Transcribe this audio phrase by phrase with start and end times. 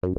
[0.00, 0.10] Я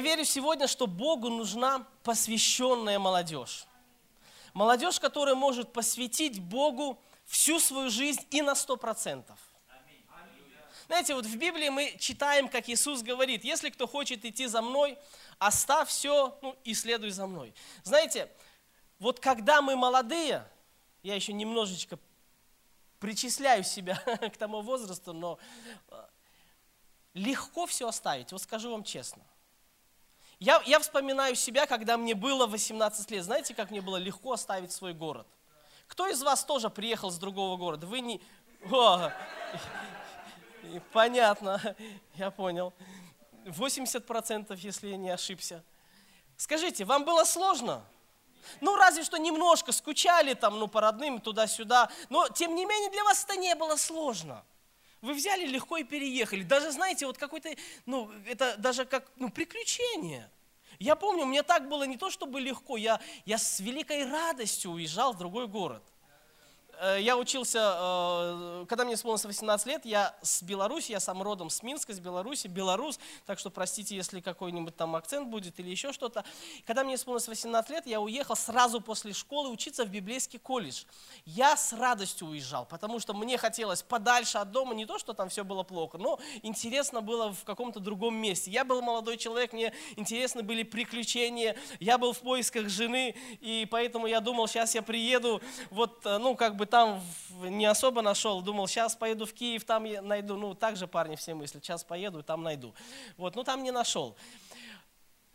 [0.00, 3.66] верю сегодня, что Богу нужна посвященная молодежь.
[4.54, 9.49] Молодежь, которая может посвятить Богу всю свою жизнь и на сто процентов.
[10.90, 14.98] Знаете, вот в Библии мы читаем, как Иисус говорит, если кто хочет идти за мной,
[15.38, 17.54] оставь все ну, и следуй за мной.
[17.84, 18.28] Знаете,
[18.98, 20.44] вот когда мы молодые,
[21.04, 21.96] я еще немножечко
[22.98, 23.94] причисляю себя
[24.34, 25.38] к тому возрасту, но
[25.90, 26.04] э,
[27.14, 29.22] легко все оставить, вот скажу вам честно.
[30.40, 33.24] Я, я вспоминаю себя, когда мне было 18 лет.
[33.24, 35.28] Знаете, как мне было легко оставить свой город?
[35.86, 37.86] Кто из вас тоже приехал с другого города?
[37.86, 38.20] Вы не...
[38.72, 39.12] О,
[40.92, 41.76] понятно,
[42.14, 42.72] я понял.
[43.44, 45.64] 80%, если я не ошибся.
[46.36, 47.84] Скажите, вам было сложно?
[48.60, 51.90] Ну, разве что немножко скучали там, ну, по родным, туда-сюда.
[52.08, 54.44] Но, тем не менее, для вас это не было сложно.
[55.00, 56.42] Вы взяли легко и переехали.
[56.42, 57.50] Даже, знаете, вот какой-то,
[57.86, 60.30] ну, это даже как, ну, приключение.
[60.78, 65.12] Я помню, мне так было не то, чтобы легко, я, я с великой радостью уезжал
[65.12, 65.82] в другой город.
[66.80, 71.50] Э, я учился, э, когда мне исполнилось 18 лет, я с Беларуси, я сам родом
[71.50, 75.92] с Минска, с Беларуси, белорус, так что простите, если какой-нибудь там акцент будет или еще
[75.92, 76.24] что-то.
[76.66, 80.84] Когда мне исполнилось 18 лет, я уехал сразу после школы учиться в библейский колледж.
[81.26, 85.28] Я с радостью уезжал, потому что мне хотелось подальше от дома, не то, что там
[85.28, 88.50] все было плохо, но интересно было в каком-то другом месте.
[88.50, 94.06] Я был молодой человек, мне интересны были приключения, я был в поисках жены, и поэтому
[94.06, 97.02] я думал, сейчас я приеду, вот, э, ну, как бы там
[97.42, 100.36] не особо нашел, думал, сейчас поеду в Киев, там найду.
[100.36, 102.74] Ну, так же парни все мысли, сейчас поеду, там найду.
[103.16, 104.16] Вот, ну там не нашел.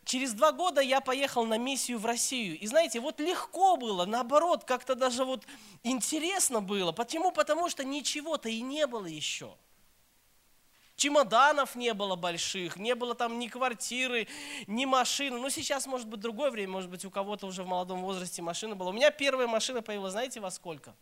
[0.06, 2.60] Через два года я поехал на миссию в Россию.
[2.60, 5.44] И знаете, вот легко было, наоборот, как-то даже вот
[5.84, 6.92] интересно было.
[6.92, 7.32] Почему?
[7.32, 9.56] Потому что ничего-то и не было еще.
[10.96, 14.28] Чемоданов не было больших, не было там ни квартиры,
[14.68, 15.40] ни машины.
[15.40, 18.76] Ну, сейчас, может быть, другое время, может быть, у кого-то уже в молодом возрасте машина
[18.76, 18.92] была.
[18.92, 20.96] У меня первая машина появилась, знаете, во сколько?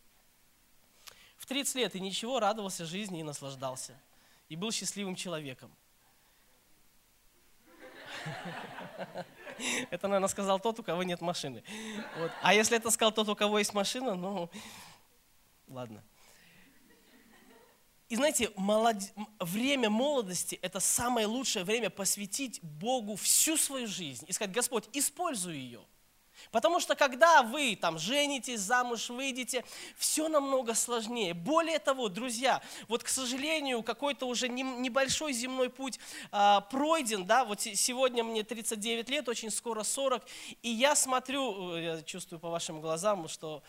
[1.43, 3.99] В 30 лет и ничего, радовался жизни и наслаждался.
[4.47, 5.75] И был счастливым человеком.
[9.91, 11.61] Это, наверное, сказал тот, у кого нет машины.
[12.17, 12.31] Вот.
[12.41, 14.49] А если это сказал тот, у кого есть машина, ну,
[15.67, 16.01] ладно.
[18.07, 18.97] И знаете, молод...
[19.39, 25.57] время молодости– это самое лучшее время посвятить Богу всю свою жизнь и сказать, Господь, используй
[25.57, 25.81] ее–
[26.51, 29.63] Потому что когда вы там женитесь, замуж выйдете,
[29.97, 31.33] все намного сложнее.
[31.33, 35.99] Более того, друзья, вот, к сожалению, какой-то уже небольшой земной путь
[36.31, 40.23] а, пройден, да, вот сегодня мне 39 лет, очень скоро 40,
[40.61, 43.63] и я смотрю, э, я чувствую по вашим глазам, что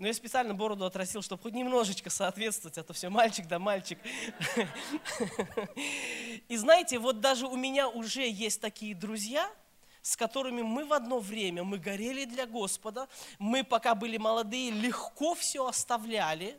[0.00, 3.98] но я специально бороду отрастил, чтобы хоть немножечко соответствовать, а то все мальчик да мальчик.
[6.48, 9.52] И знаете, вот даже у меня уже есть такие друзья,
[10.02, 15.34] с которыми мы в одно время, мы горели для Господа, мы пока были молодые, легко
[15.34, 16.58] все оставляли,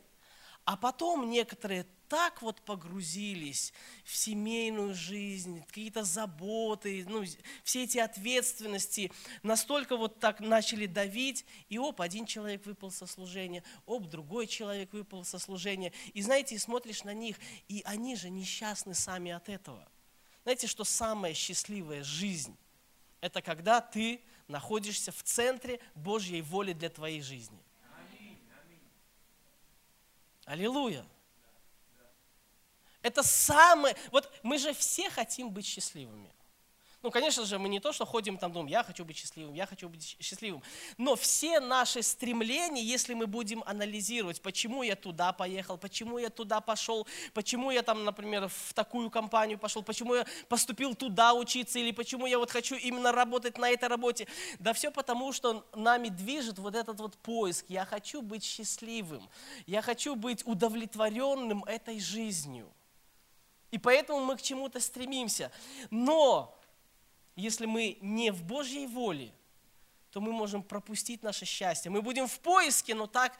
[0.64, 3.72] а потом некоторые так вот погрузились
[4.04, 7.24] в семейную жизнь, какие-то заботы, ну,
[7.64, 9.10] все эти ответственности,
[9.42, 14.92] настолько вот так начали давить, и оп, один человек выпал со служения, оп, другой человек
[14.92, 15.92] выпал со служения.
[16.12, 17.38] И знаете, смотришь на них,
[17.68, 19.88] и они же несчастны сами от этого.
[20.42, 22.58] Знаете, что самая счастливая жизнь
[23.22, 27.58] это когда ты находишься в центре Божьей воли для твоей жизни.
[30.44, 31.06] Аллилуйя.
[33.00, 33.96] Это самое...
[34.10, 36.30] Вот мы же все хотим быть счастливыми.
[37.02, 39.66] Ну, конечно же, мы не то, что ходим там, думаем, я хочу быть счастливым, я
[39.66, 40.62] хочу быть счастливым.
[40.98, 46.60] Но все наши стремления, если мы будем анализировать, почему я туда поехал, почему я туда
[46.60, 51.90] пошел, почему я там, например, в такую компанию пошел, почему я поступил туда учиться, или
[51.90, 54.28] почему я вот хочу именно работать на этой работе.
[54.60, 57.64] Да все потому, что нами движет вот этот вот поиск.
[57.68, 59.28] Я хочу быть счастливым,
[59.66, 62.72] я хочу быть удовлетворенным этой жизнью.
[63.72, 65.50] И поэтому мы к чему-то стремимся.
[65.90, 66.56] Но
[67.36, 69.32] если мы не в Божьей воле,
[70.10, 71.90] то мы можем пропустить наше счастье.
[71.90, 73.38] Мы будем в поиске, но так,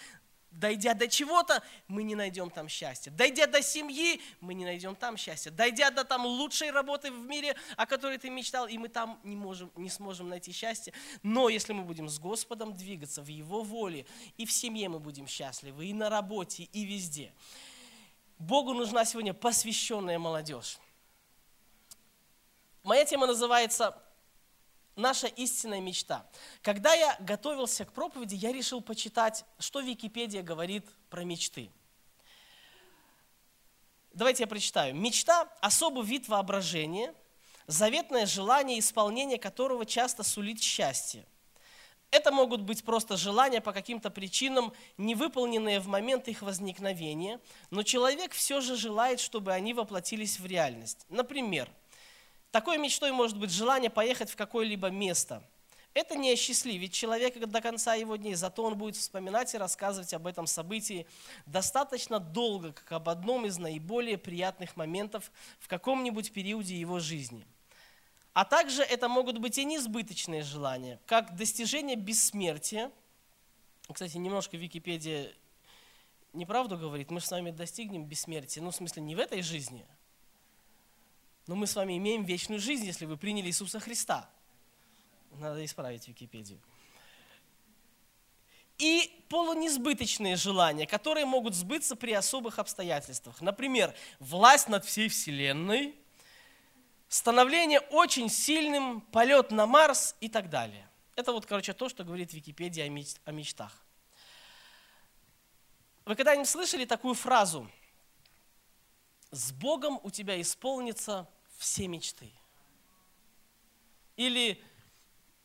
[0.50, 3.10] дойдя до чего-то, мы не найдем там счастья.
[3.10, 5.50] Дойдя до семьи, мы не найдем там счастья.
[5.50, 9.36] Дойдя до там лучшей работы в мире, о которой ты мечтал, и мы там не,
[9.36, 10.94] можем, не сможем найти счастье.
[11.22, 14.06] Но если мы будем с Господом двигаться в Его воле,
[14.38, 17.32] и в семье мы будем счастливы, и на работе, и везде.
[18.38, 20.78] Богу нужна сегодня посвященная молодежь.
[22.82, 23.96] Моя тема называется
[24.96, 26.26] «Наша истинная мечта».
[26.62, 31.70] Когда я готовился к проповеди, я решил почитать, что Википедия говорит про мечты.
[34.12, 34.96] Давайте я прочитаю.
[34.96, 37.14] Мечта– особый вид воображения,
[37.68, 41.24] заветное желание, исполнение которого часто сулит счастье.
[42.10, 47.40] Это могут быть просто желания по каким-то причинам, не выполненные в момент их возникновения,
[47.70, 51.06] но человек все же желает, чтобы они воплотились в реальность.
[51.08, 51.70] Например,
[52.52, 55.42] такой мечтой может быть желание поехать в какое-либо место.
[55.94, 60.26] Это не осчастливит человека до конца его дней, зато он будет вспоминать и рассказывать об
[60.28, 61.06] этом событии
[61.44, 67.44] достаточно долго, как об одном из наиболее приятных моментов в каком-нибудь периоде его жизни–
[68.34, 72.90] а также это могут быть и несбыточные желания, как достижение бессмертия.
[73.92, 75.32] Кстати, немножко Википедия
[76.32, 78.62] неправду говорит, мы с вами достигнем бессмертия.
[78.62, 79.84] Ну, в смысле, не в этой жизни,
[81.46, 84.28] но мы с вами имеем вечную жизнь, если вы приняли Иисуса Христа.
[85.32, 86.60] Надо исправить Википедию.
[88.78, 93.40] И полунесбыточные желания, которые могут сбыться при особых обстоятельствах.
[93.40, 95.94] Например, власть над всей Вселенной–
[97.12, 100.88] становление очень сильным, полет на Марс и так далее.
[101.14, 102.86] Это вот, короче, то, что говорит Википедия
[103.26, 103.84] о мечтах.
[106.06, 107.70] Вы когда-нибудь слышали такую фразу?
[109.32, 112.30] С Богом у тебя исполнятся все мечты.
[114.16, 114.62] Или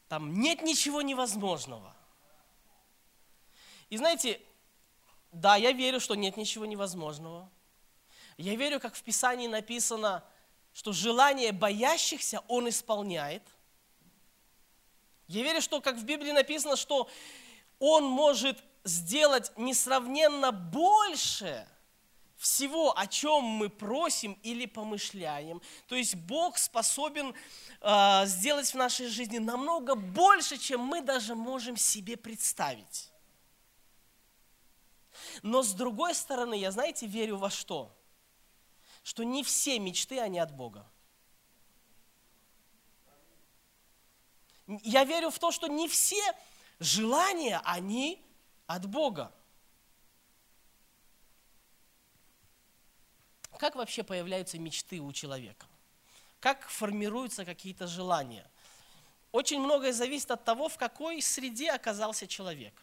[0.07, 1.95] там нет ничего невозможного.
[3.89, 4.39] И знаете,
[5.31, 7.49] да, я верю, что нет ничего невозможного.
[8.37, 10.23] Я верю, как в Писании написано–
[10.77, 13.41] что желание боящихся Он исполняет.
[15.27, 17.09] Я верю, что, как в Библии написано, что
[17.79, 21.67] Он может сделать несравненно больше
[22.37, 25.61] всего, о чем мы просим или помышляем.
[25.87, 27.33] То есть Бог способен
[27.81, 33.11] э, сделать в нашей жизни намного больше, чем мы даже можем себе представить.
[35.41, 37.97] Но с другой стороны, я, знаете, верю во что?
[39.07, 40.85] что не все мечты, они от Бога.
[44.67, 46.21] Я верю в то, что не все
[46.79, 48.21] желания, они
[48.65, 49.31] от Бога.
[53.57, 55.65] Как вообще появляются мечты у человека?
[56.39, 58.49] Как формируются какие-то желания?
[59.31, 62.73] Очень многое зависит от того, в какой среде оказался человек.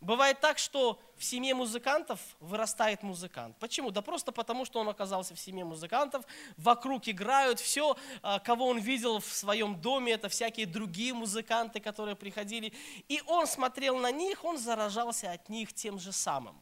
[0.00, 3.56] Бывает так, что в семье музыкантов вырастает музыкант.
[3.58, 3.90] Почему?
[3.90, 6.24] Да просто потому, что он оказался в семье музыкантов,
[6.56, 12.14] вокруг играют, все, а, кого он видел в своем доме, это всякие другие музыканты, которые
[12.14, 12.72] приходили.
[13.08, 16.60] И он смотрел на них, он заражался от них тем же самым.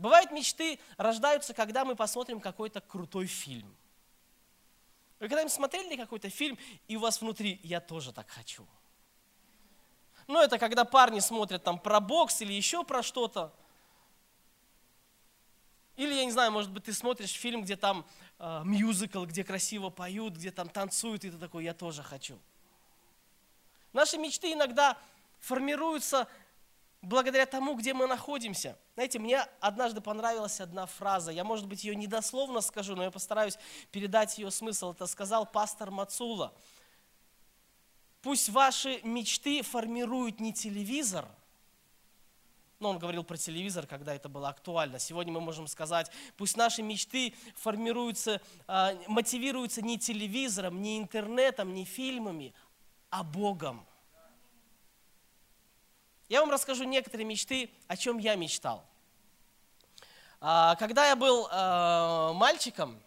[0.00, 3.76] Бывают мечты рождаются, когда мы посмотрим какой-то крутой фильм.
[5.18, 6.58] Вы когда-нибудь смотрели какой-то фильм,
[6.88, 8.66] и у вас внутри «я тоже так хочу»?
[10.26, 13.52] Ну, это когда парни смотрят там про бокс или еще про что-то.
[15.96, 18.06] Или, я не знаю, может быть, ты смотришь фильм, где там
[18.38, 22.38] э, мюзикл, где красиво поют, где там танцуют, и ты такой, я тоже хочу.
[23.92, 24.96] Наши мечты иногда
[25.40, 26.26] формируются
[27.02, 28.76] благодаря тому, где мы находимся.
[28.94, 31.30] Знаете, мне однажды понравилась одна фраза.
[31.30, 33.58] Я, может быть, ее недословно скажу, но я постараюсь
[33.90, 34.92] передать ее смысл.
[34.92, 36.52] Это сказал пастор Мацула.
[38.22, 41.26] Пусть ваши мечты формируют не телевизор,
[42.80, 44.98] но он говорил про телевизор, когда это было актуально.
[44.98, 51.84] Сегодня мы можем сказать, пусть наши мечты формируются, а, мотивируются не телевизором, не интернетом, не
[51.84, 52.54] фильмами,
[53.10, 53.86] а Богом.
[56.30, 58.84] Я вам расскажу некоторые мечты, о чем я мечтал.
[60.40, 63.02] А, когда я был а, мальчиком,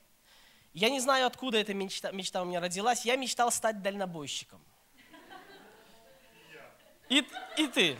[0.73, 4.59] я не знаю, откуда эта мечта, мечта у меня родилась, я мечтал стать дальнобойщиком.
[7.07, 7.25] И,
[7.57, 7.97] и ты.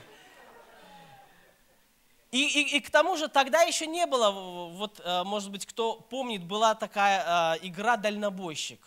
[2.32, 4.30] И, и, и к тому же тогда еще не было,
[4.72, 8.82] вот, э, может быть, кто помнит, была такая э, игра «Дальнобойщик».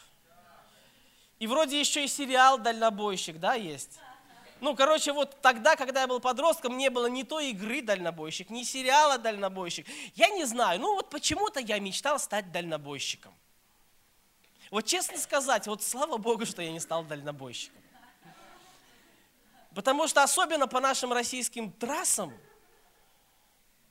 [1.39, 4.01] И вроде еще и сериал «Дальнобойщик», да, есть?
[4.61, 8.63] Ну, короче, вот тогда, когда я был подростком, не было ни той игры «Дальнобойщик», ни
[8.63, 9.87] сериала «Дальнобойщик».
[10.15, 13.35] Я не знаю, ну вот почему-то я мечтал стать дальнобойщиком.
[14.71, 17.81] Вот честно сказать, вот слава Богу, что я не стал дальнобойщиком.
[19.75, 22.33] Потому что особенно по нашим российским трассам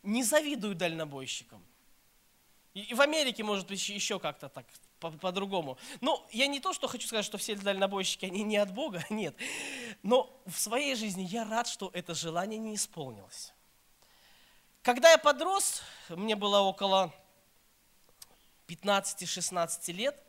[0.02, 1.64] не завидуют дальнобойщикам.
[2.74, 4.66] И в Америке, может быть, еще как-то так,
[5.12, 5.78] по-другому.
[6.02, 9.36] Но я не то, что хочу сказать, что все дальнобойщики, они не от Бога, нет.
[10.04, 13.54] Но в своей жизни я рад, что это желание не исполнилось.
[14.82, 17.14] Когда я подрос, мне было около
[18.68, 20.22] 15-16 лет,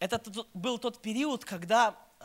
[0.00, 0.22] Это
[0.54, 2.24] был тот период, когда э,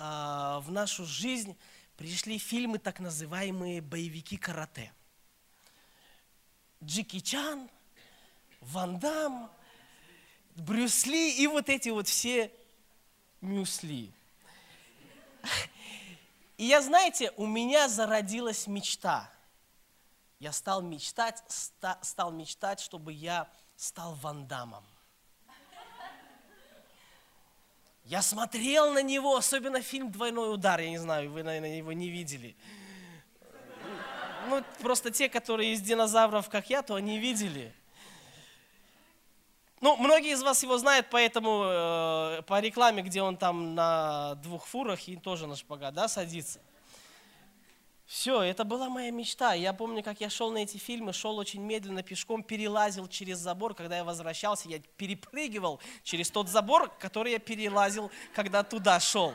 [0.61, 1.57] в нашу жизнь
[1.97, 4.93] пришли фильмы, так называемые боевики карате.
[6.83, 7.69] Джеки Чан,
[8.61, 9.49] Ван Дам,
[10.55, 12.51] Брюс Ли и вот эти вот все
[13.41, 14.11] мюсли.
[16.57, 19.29] И я, знаете, у меня зародилась мечта.
[20.39, 24.85] Я стал мечтать, ста, стал мечтать, чтобы я стал Вандамом.
[28.05, 32.09] Я смотрел на него, особенно фильм «Двойной удар», я не знаю, вы, наверное, его не
[32.09, 32.57] видели.
[34.49, 37.73] Ну, просто те, которые из динозавров, как я, то они видели.
[39.83, 44.65] Ну, многие из вас его знают, поэтому э, по рекламе, где он там на двух
[44.65, 46.61] фурах и тоже на шпагат, да, садится.
[48.05, 49.53] Все, это была моя мечта.
[49.53, 53.73] Я помню, как я шел на эти фильмы, шел очень медленно пешком, перелазил через забор.
[53.73, 59.33] Когда я возвращался, я перепрыгивал через тот забор, который я перелазил, когда туда шел.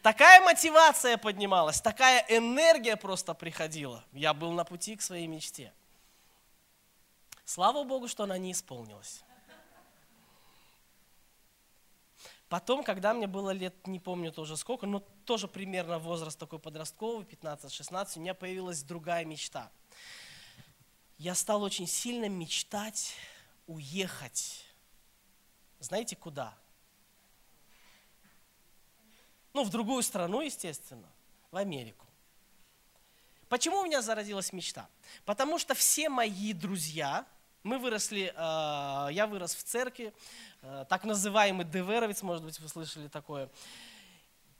[0.00, 4.04] Такая мотивация поднималась, такая энергия просто приходила.
[4.12, 5.72] Я был на пути к своей мечте.
[7.44, 9.24] Слава Богу, что она не исполнилась.
[12.48, 17.26] Потом, когда мне было лет, не помню тоже сколько, но тоже примерно возраст такой подростковый,
[17.26, 19.70] 15-16, у меня появилась другая мечта.
[21.18, 23.14] Я стал очень сильно мечтать
[23.66, 24.64] уехать.
[25.80, 26.56] Знаете куда?
[29.52, 31.10] Ну, в другую страну, естественно,
[31.50, 32.06] в Америку.
[33.48, 34.88] Почему у меня зародилась мечта?
[35.24, 37.26] Потому что все мои друзья,
[37.66, 40.14] мы выросли, э, я вырос в церкви,
[40.62, 43.50] э, так называемый Деверовец, может быть, вы слышали такое.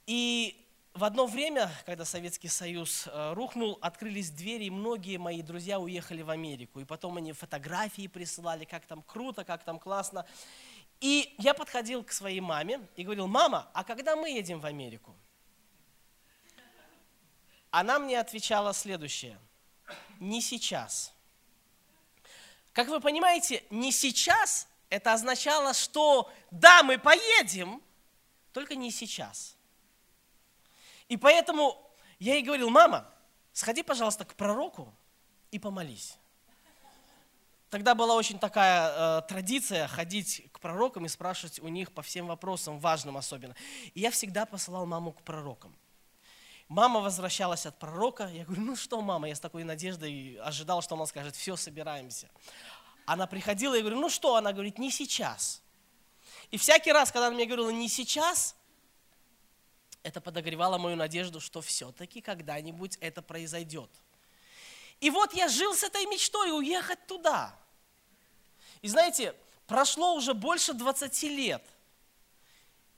[0.06, 0.60] И
[0.92, 6.22] в одно время, когда Советский Союз э, рухнул, открылись двери, и многие мои друзья уехали
[6.22, 6.80] в Америку.
[6.80, 10.26] И потом они фотографии присылали, как там круто, как там классно.
[11.00, 15.14] И я подходил к своей маме и говорил, мама, а когда мы едем в Америку?
[17.70, 19.38] Она мне отвечала следующее,
[20.18, 21.12] не сейчас–
[22.76, 27.83] как вы понимаете, не сейчас это означало, что да, мы поедем,
[28.52, 29.56] только не сейчас.
[31.09, 31.83] И поэтому
[32.18, 33.11] я ей говорил, мама,
[33.54, 34.92] сходи, пожалуйста, к пророку
[35.50, 36.18] и помолись.
[37.71, 42.26] Тогда была очень такая э, традиция ходить к пророкам и спрашивать у них по всем
[42.26, 43.56] вопросам, важным особенно.
[43.95, 45.75] И я всегда посылал маму к пророкам.
[46.68, 48.28] Мама возвращалась от пророка.
[48.32, 52.28] Я говорю, ну что, мама, я с такой надеждой ожидал, что она скажет, все, собираемся.
[53.04, 54.35] Она приходила, и говорю, ну что?
[54.35, 55.62] Она говорит, не сейчас.
[56.50, 58.56] И всякий раз, когда она мне говорила, не сейчас,
[60.02, 63.90] это подогревало мою надежду, что все-таки когда-нибудь это произойдет.
[65.00, 67.54] И вот я жил с этой мечтой уехать туда.
[68.82, 69.37] И знаете,
[69.68, 71.62] прошло уже больше 20 лет–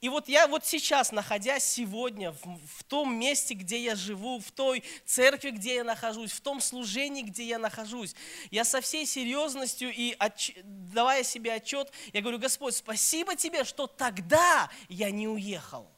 [0.00, 4.52] и вот я вот сейчас, находясь сегодня в, в том месте, где я живу, в
[4.52, 8.14] той церкви, где я нахожусь, в том служении, где я нахожусь,
[8.52, 10.52] я со всей серьезностью и отч...
[10.62, 15.90] давая себе отчет, я говорю, Господь, спасибо тебе, что тогда я не уехал.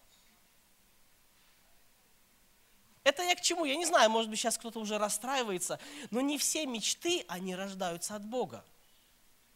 [3.04, 3.66] Это я к чему?
[3.66, 5.78] Я не знаю, может быть, сейчас кто-то уже расстраивается,
[6.10, 8.64] но не все мечты, они рождаются от Бога.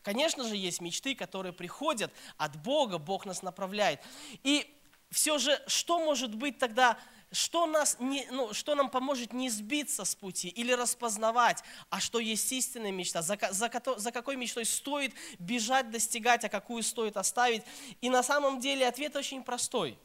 [0.04, 4.00] Конечно же, есть мечты, которые приходят от Бога, Бог нас направляет.
[4.42, 4.70] И
[5.10, 6.98] все же, что может быть тогда,
[7.32, 12.18] что, нас не, ну, что нам поможет не сбиться с пути или распознавать, а что
[12.18, 17.62] есть истинная мечта, за, за, за какой мечтой стоит бежать, достигать, а какую стоит оставить.
[18.02, 19.98] И на самом деле ответ очень простой.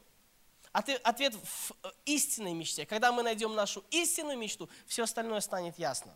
[0.72, 1.72] Ответ в
[2.06, 2.86] истинной мечте.
[2.86, 6.14] Когда мы найдем нашу истинную мечту, все остальное станет ясно.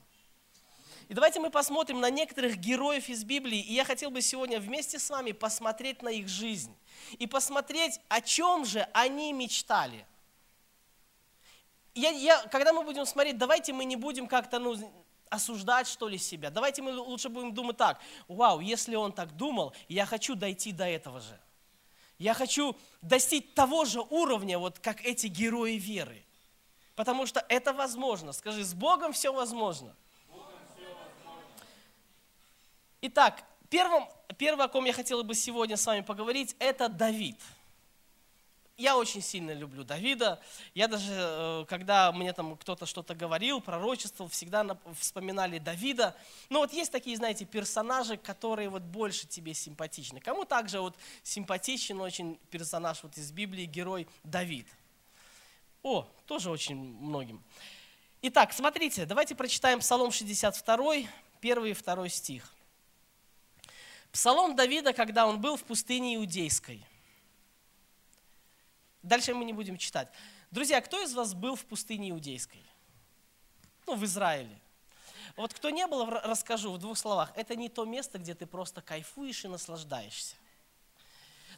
[1.09, 3.61] И давайте мы посмотрим на некоторых героев из Библии.
[3.61, 6.75] И я хотел бы сегодня вместе с вами посмотреть на их жизнь.
[7.19, 10.07] И посмотреть, о чем же они мечтали.
[11.95, 14.77] Я, я, когда мы будем смотреть, давайте мы не будем как-то ну,
[15.29, 16.51] осуждать, что ли, себя.
[16.51, 18.01] Давайте мы лучше будем думать так.
[18.27, 21.39] Вау, если он так думал, я хочу дойти до этого же.
[22.19, 26.25] Я хочу достичь того же уровня, вот как эти герои веры.
[26.95, 28.33] Потому что это возможно.
[28.33, 29.95] Скажи, с Богом все возможно.
[33.07, 34.09] Итак, первым,
[34.39, 37.39] первое, о ком я хотел бы сегодня с вами поговорить, это Давид.
[38.79, 40.41] Я очень сильно люблю Давида.
[40.73, 46.17] Я даже, э, когда мне там кто-то что-то говорил, пророчествовал, всегда вспоминали Давида.
[46.49, 50.19] Но вот есть такие, знаете, персонажи, которые вот больше тебе симпатичны.
[50.19, 54.67] Кому также вот симпатичен очень персонаж вот из Библии, герой Давид.
[55.83, 57.45] О, тоже очень многим.
[58.23, 61.03] Итак, смотрите, давайте прочитаем Псалом 62,
[61.43, 62.54] первый и второй стих.
[64.15, 66.87] Псалом Давида, когда он был в пустыне Иудейской.
[69.03, 70.09] Дальше мы не будем читать.
[70.53, 72.65] Друзья, кто из вас был в пустыне Иудейской?
[73.89, 74.57] Ну, в Израиле.
[75.35, 77.33] Вот кто не был, расскажу в двух словах.
[77.35, 80.37] Это не то место, где ты просто кайфуешь и наслаждаешься.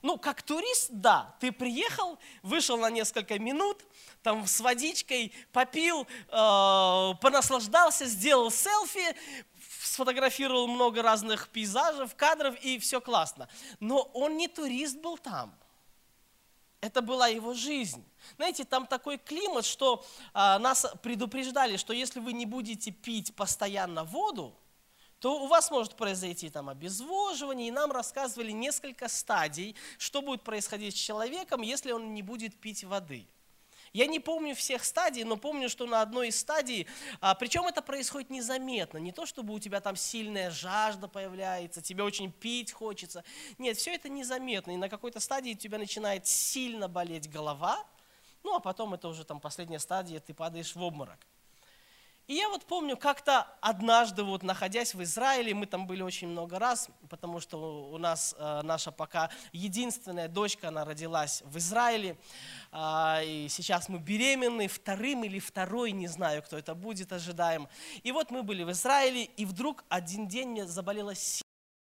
[0.01, 3.85] Ну, как турист, да, ты приехал, вышел на несколько минут,
[4.23, 9.15] там с водичкой попил, э, понаслаждался, сделал селфи,
[9.87, 13.49] сфотографировал много разных пейзажев, кадров, и все классно.
[13.81, 15.55] Но он не турист был там.
[16.81, 18.05] Это была его жизнь.
[18.37, 24.05] Знаете, там такой климат, что а, нас предупреждали, что если вы не будете пить постоянно
[24.05, 24.55] воду,
[25.19, 30.95] то у вас может произойти там обезвоживание, и нам рассказывали несколько стадий, что будет происходить
[30.95, 33.27] с человеком, если он не будет пить воды.
[33.93, 36.87] Я не помню всех стадий, но помню, что на одной из стадий,
[37.21, 42.03] а, причем это происходит незаметно, не то, чтобы у тебя там сильная жажда появляется, тебе
[42.03, 43.25] очень пить хочется.
[43.59, 47.85] Нет, все это незаметно, и на какой-то стадии у тебя начинает сильно болеть голова,
[48.43, 51.19] ну а потом это уже там последняя стадия, ты падаешь в обморок.
[52.27, 56.59] И я вот помню, как-то однажды, вот находясь в Израиле, мы там были очень много
[56.59, 62.19] раз, потому что у нас э, наша пока единственная дочка, она родилась в Израиле,
[62.73, 67.69] э, и сейчас мы беременны, вторым или второй, не знаю, кто это будет, ожидаем.
[68.03, 71.13] И вот мы были в Израиле, и вдруг один день мне заболела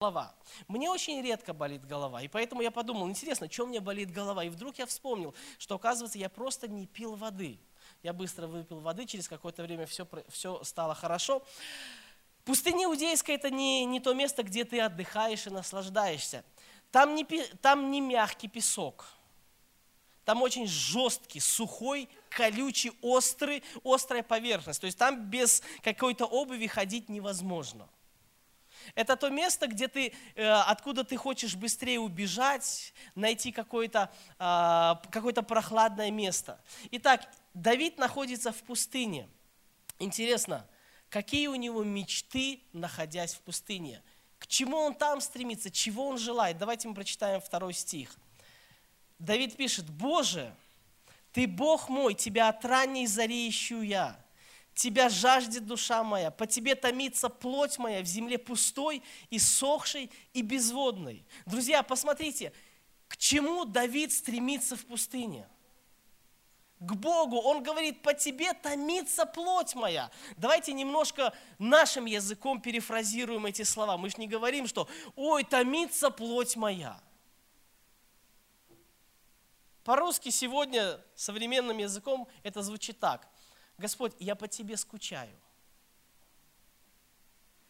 [0.01, 0.35] голова.
[0.67, 4.43] Мне очень редко болит голова, и поэтому я подумал, интересно, что мне болит голова?
[4.43, 7.61] И вдруг я вспомнил, что, оказывается, я просто не пил воды.
[8.03, 11.43] Я быстро выпил воды, через какое-то время все, все стало хорошо.
[12.45, 16.45] Пустыня Иудейская– это не, не то место, где ты отдыхаешь и наслаждаешься.
[16.91, 17.25] Там не,
[17.63, 19.07] там не мягкий песок.
[20.25, 24.81] Там очень жесткий, сухой, колючий, острый, острая поверхность.
[24.81, 27.89] То есть там без какой-то обуви ходить невозможно.
[28.95, 35.33] Это то место, где ты, э, откуда ты хочешь быстрее убежать, найти какое-то а, какое
[35.33, 36.61] прохладное место.
[36.91, 39.29] Итак, Давид находится в пустыне.
[39.99, 40.67] Интересно,
[41.09, 44.03] какие у него мечты, находясь в пустыне?
[44.39, 46.59] К чему он там стремится, чего он желает?
[46.59, 48.17] Давайте мы прочитаем второй стих.
[49.19, 50.53] Давид пишет, «Боже,
[51.33, 54.22] Ты Бог мой, Тебя от ранней зари ищу я.
[54.83, 60.43] Тебя жаждет душа моя, по Тебе томится плоть моя в земле пустой и сохшей и
[60.43, 61.25] безводной».
[61.47, 62.53] Друзья, посмотрите,
[63.07, 65.49] к чему Давид стремится в пустыне–
[66.81, 67.37] к Богу.
[67.37, 70.11] Он говорит, по тебе томится плоть моя.
[70.37, 73.97] Давайте немножко нашим языком перефразируем эти слова.
[73.97, 77.01] Мы же не говорим, что ой, томится плоть моя.
[79.85, 83.29] По-русски сегодня современным языком это звучит так.
[83.79, 85.37] Господь, я по тебе скучаю.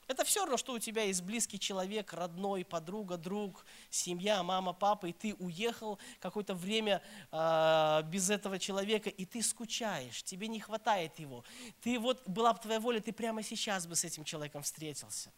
[0.09, 5.07] Это все равно, что у тебя есть близкий человек, родной, подруга, друг, семья, мама, папа,
[5.07, 11.19] и ты уехал какое-то время э, без этого человека, и ты скучаешь, тебе не хватает
[11.19, 11.45] его.
[11.81, 15.33] Ты вот, была бы твоя воля, ты прямо сейчас бы с этим человеком встретился.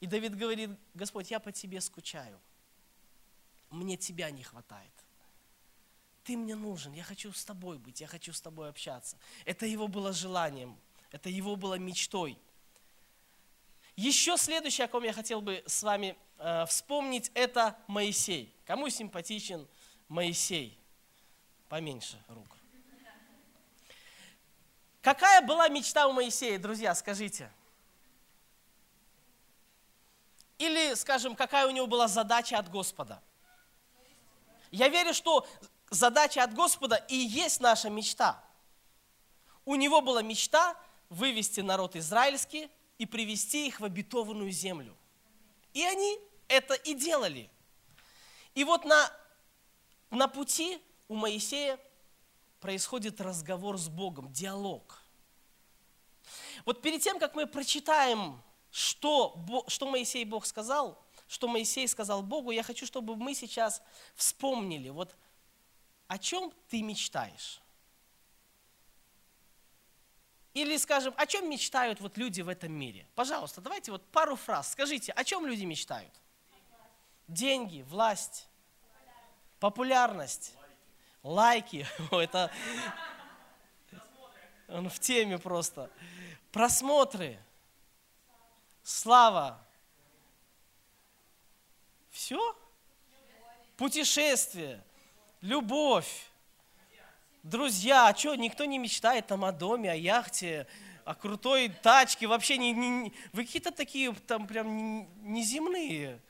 [0.00, 2.38] И Давид говорит, Господь, я по тебе скучаю.
[3.70, 4.92] Мне тебя не хватает.
[6.24, 9.16] Ты мне нужен, я хочу с тобой быть, я хочу с тобой общаться.
[9.44, 10.76] Это его было желанием,
[11.10, 12.38] это его было мечтой–
[13.96, 18.52] еще следующее, о ком я хотел бы с вами э, вспомнить, это Моисей.
[18.66, 19.68] Кому симпатичен
[20.08, 20.76] Моисей?
[21.68, 22.48] Поменьше рук.
[25.00, 27.52] Какая была мечта у Моисея, друзья, скажите?
[30.58, 33.22] Или, скажем, какая у него была задача от Господа?
[34.70, 35.46] Я верю, что
[35.90, 38.42] задача от Господа и есть наша мечта.
[39.64, 40.76] У него была мечта
[41.08, 44.96] вывести народ израильский и привести их в обетованную землю.
[45.72, 46.18] И они
[46.48, 47.50] это и делали.
[48.54, 49.10] И вот на,
[50.10, 51.78] на пути у Моисея
[52.60, 55.02] происходит разговор с Богом, диалог.
[56.64, 62.50] Вот перед тем, как мы прочитаем, что, что Моисей Бог сказал, что Моисей сказал Богу,
[62.50, 63.82] я хочу, чтобы мы сейчас
[64.14, 65.14] вспомнили, вот
[66.14, 67.60] о чем ты мечтаешь.
[70.52, 73.08] Или, скажем, о чем мечтают вот люди в этом мире?
[73.16, 74.70] Пожалуйста, давайте вот пару фраз.
[74.70, 76.12] Скажите, о чем люди мечтают?
[77.26, 78.46] Деньги, власть,
[79.58, 80.54] популярность,
[81.24, 81.84] лайки.
[82.12, 82.52] Это
[84.68, 85.90] он в теме просто.
[86.52, 87.40] Просмотры,
[88.84, 89.60] слава.
[92.12, 92.56] Все?
[93.76, 94.84] Путешествие,
[95.44, 96.30] любовь,
[97.42, 100.66] Друзья, а что, никто не мечтает там о доме, о яхте,
[101.04, 106.20] о крутой тачке, вообще не, не, вы какие-то такие там прям неземные.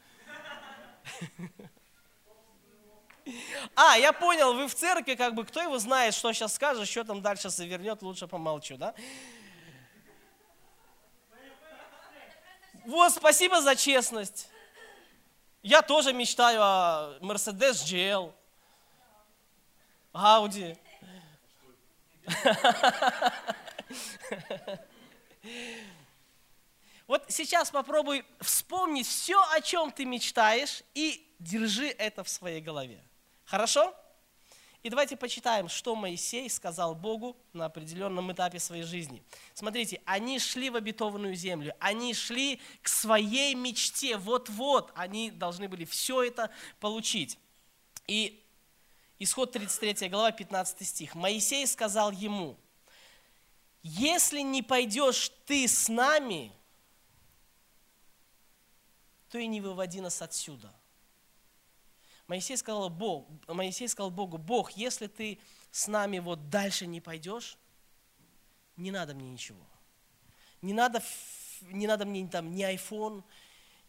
[3.74, 7.05] А, я понял, вы в церкви, как бы, кто его знает, что сейчас скажет, что
[7.05, 8.94] там дальше завернет, лучше помолчу, да?
[12.85, 14.50] Вот, спасибо за честность.
[15.62, 18.35] Я тоже мечтаю о Mercedes GL,
[20.14, 20.79] Audi.
[27.07, 33.05] Вот сейчас попробуй вспомнить все, о чем ты мечтаешь, и держи это в своей голове.
[33.44, 33.94] Хорошо?
[34.83, 39.22] И давайте почитаем, что Моисей сказал Богу на определенном этапе своей жизни.
[39.53, 45.85] Смотрите, они шли в обетованную землю, они шли к своей мечте, вот-вот, они должны были
[45.85, 46.50] все это
[46.81, 47.38] получить.
[48.07, 48.44] И
[49.18, 51.14] исход 33 глава, 15 стих.
[51.14, 52.57] Моисей сказал ему,
[53.83, 56.53] если не пойдешь ты с нами,
[59.29, 60.72] то и не выводи нас отсюда.
[62.27, 65.38] Моисей сказал, Бог, Моисей сказал Богу, Бог, если ты
[65.70, 67.59] с нами вот дальше не пойдешь,
[68.77, 69.66] не надо мне ничего.
[70.62, 71.03] Не надо,
[71.61, 73.22] не надо мне там ни iPhone,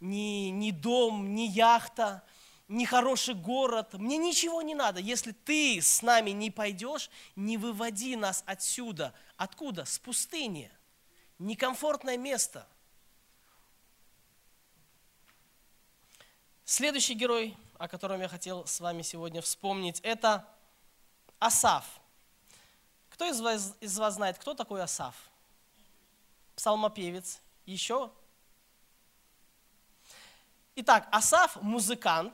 [0.01, 2.23] ни, ни дом, ни яхта,
[2.67, 3.93] ни хороший город.
[3.93, 4.99] Мне ничего не надо.
[4.99, 9.13] Если ты с нами не пойдешь, не выводи нас отсюда.
[9.37, 9.85] Откуда?
[9.85, 10.71] С пустыни.
[11.39, 12.67] Некомфортное место–
[16.67, 20.47] Следующий герой, о котором я хотел с вами сегодня вспомнить, это
[21.37, 21.85] Асав.
[23.11, 25.13] Кто из вас, из вас знает, кто такой Асав?
[26.55, 27.39] Псалмопевец.
[27.67, 28.11] Еще?
[30.75, 32.33] Итак, Асав– музыкант,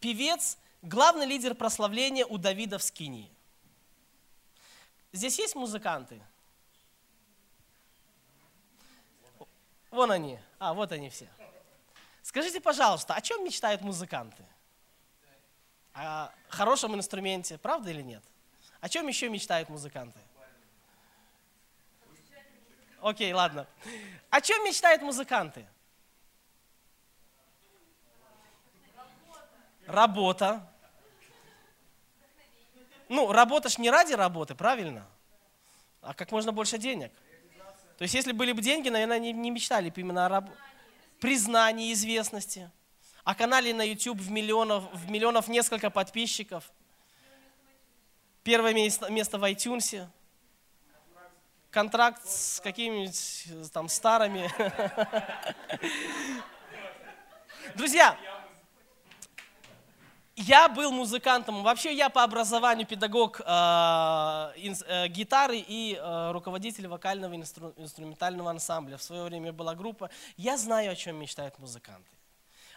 [0.00, 3.30] певец, главный лидер прославления у Давида в Скинии.
[5.12, 6.20] Здесь есть музыканты?
[9.90, 10.38] Вон они.
[10.58, 11.28] А, вот они все.
[12.22, 14.44] Скажите, пожалуйста, о чем мечтают музыканты?
[15.94, 18.22] О хорошем инструменте, правда или нет?
[18.80, 20.18] О чем еще мечтают музыканты?
[23.02, 23.66] Окей, ладно.
[24.28, 25.66] О чем мечтают музыканты?
[29.90, 30.66] Работа.
[33.08, 35.06] Ну, работа ж не ради работы, правильно?
[36.00, 37.12] А как можно больше денег.
[37.98, 40.56] То есть, если были бы деньги, наверное, не, не мечтали бы именно о работе
[41.20, 42.70] признания, известности.
[43.22, 46.72] О канале на YouTube в миллионов, в миллионов несколько подписчиков.
[48.42, 50.06] Первое место, место в iTunes.
[51.70, 54.50] Контракт с какими-нибудь там старыми.
[57.76, 58.18] Друзья,
[60.40, 61.62] я был музыкантом.
[61.62, 68.96] Вообще я по образованию педагог э, э, гитары и э, руководитель вокального инстру, инструментального ансамбля.
[68.96, 70.10] В свое время была группа.
[70.36, 72.10] Я знаю, о чем мечтают музыканты.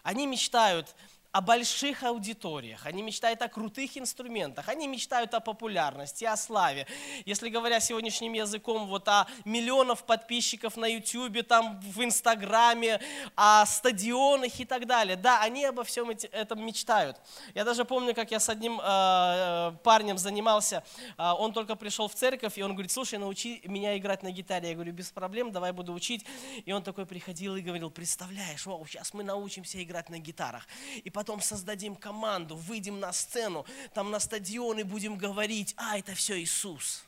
[0.03, 0.93] Они мечтают
[1.33, 6.85] о больших аудиториях, они мечтают о крутых инструментах, они мечтают о популярности, о славе.
[7.25, 13.01] Если говоря сегодняшним языком, вот о миллионов подписчиков на YouTube, там в Инстаграме,
[13.35, 15.15] о стадионах и так далее.
[15.15, 17.19] Да, они обо всем этом мечтают.
[17.55, 20.83] Я даже помню, как я с одним э, э, парнем занимался,
[21.17, 24.69] э, он только пришел в церковь, и он говорит, слушай, научи меня играть на гитаре.
[24.69, 26.27] Я говорю, без проблем, давай буду учить.
[26.63, 30.67] И он такой приходил и говорил, представляешь, вау, сейчас мы научимся играть на гитарах.
[31.03, 35.97] И потом потом создадим команду, выйдем на сцену, там на стадион и будем говорить, а,
[35.97, 37.05] это все Иисус.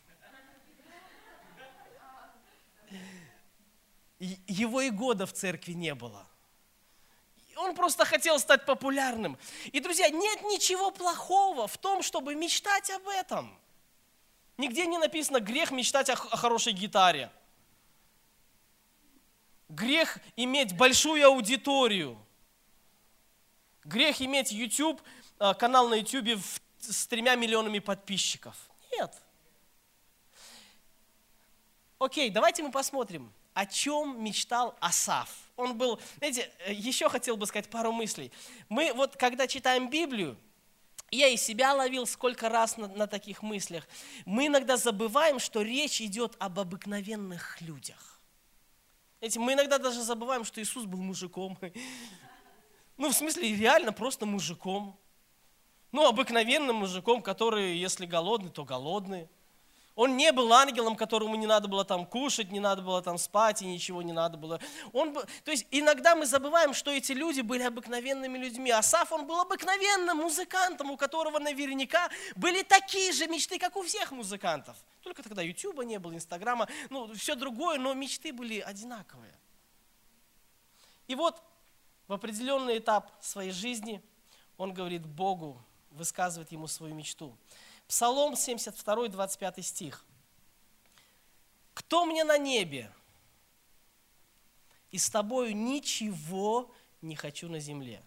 [4.20, 6.26] Его и года в церкви не было.
[7.58, 9.38] Он просто хотел стать популярным.
[9.74, 13.54] И, друзья, нет ничего плохого в том, чтобы мечтать об этом.
[14.56, 17.30] Нигде не написано грех мечтать о хорошей гитаре.
[19.68, 22.25] Грех иметь большую аудиторию.
[23.86, 25.00] Грех иметь YouTube,
[25.40, 26.42] э, канал на YouTube
[26.80, 28.56] с тремя миллионами подписчиков.
[28.92, 29.14] Нет.
[32.00, 35.30] Окей, давайте мы посмотрим, о чем мечтал Асав.
[35.56, 38.32] Он был, знаете, э, еще хотел бы сказать пару мыслей.
[38.70, 40.36] Мы вот, когда читаем Библию,
[41.12, 43.88] я и себя ловил сколько раз на, на таких мыслях.
[44.26, 48.20] Мы иногда забываем, что речь идет об обыкновенных людях.
[49.20, 51.58] Знаете, мы иногда даже забываем, что Иисус был мужиком.
[52.98, 54.98] Ну, в смысле, реально просто мужиком.
[55.92, 59.30] Ну, обыкновенным мужиком, который, если голодный, то голодный.
[59.96, 63.62] Он не был ангелом, которому не надо было там кушать, не надо было там спать
[63.62, 64.60] и ничего не надо было.
[64.92, 68.72] Он то есть иногда мы забываем, что эти люди были обыкновенными людьми.
[68.72, 74.12] Асаф, он был обыкновенным музыкантом, у которого наверняка были такие же мечты, как у всех
[74.12, 74.76] музыкантов.
[75.02, 79.34] Только тогда Ютуба не было, Инстаграма, ну все другое, но мечты были одинаковые.
[81.08, 81.42] И вот
[82.08, 84.02] в определенный этап своей жизни
[84.58, 87.36] он говорит Богу, высказывает ему свою мечту.
[87.88, 90.06] Псалом 72, 25 стих.
[91.74, 92.92] «Кто мне на небе?
[94.92, 98.02] И с тобою ничего не хочу на земле».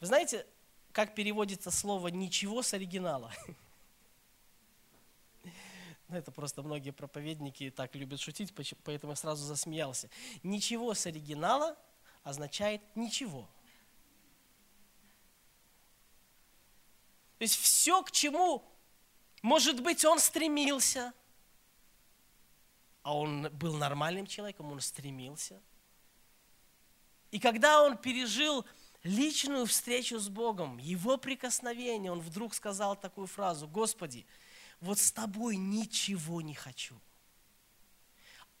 [0.00, 0.46] Вы знаете,
[0.92, 3.32] как переводится слово «ничего» с оригинала?
[6.08, 10.08] Это просто многие проповедники так любят шутить, поэтому я сразу засмеялся.
[10.42, 11.76] Ничего с оригинала
[12.22, 13.48] означает ничего.
[17.36, 18.64] То есть все, к чему,
[19.42, 21.12] может быть, он стремился,
[23.02, 25.60] а он был нормальным человеком, он стремился.
[27.30, 28.64] И когда он пережил
[29.02, 34.26] личную встречу с Богом, его прикосновение, он вдруг сказал такую фразу, Господи,
[34.80, 37.00] вот с тобой ничего не хочу.